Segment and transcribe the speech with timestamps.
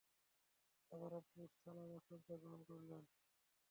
[0.91, 3.03] আবার Abu Salama শয্যা গ্রহণ করলেন।